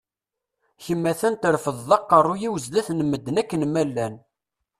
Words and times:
Kemm 0.83 1.03
a-t-an 1.11 1.35
trefdeḍ 1.41 1.89
aqerruy-iw 1.97 2.55
sdat 2.65 2.87
n 2.91 2.99
medden 3.05 3.39
akken 3.41 3.63
ma 3.67 3.83
llan. 3.87 4.15